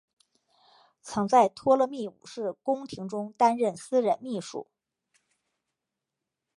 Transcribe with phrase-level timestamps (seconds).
[1.03, 4.65] 曾在托勒密五世宫廷中担任私人秘书。